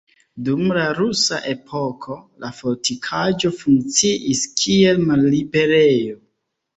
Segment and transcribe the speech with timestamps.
[0.45, 2.15] Dum la Rusa epoko
[2.45, 6.17] la fortikaĵo funkciis kiel malliberejo.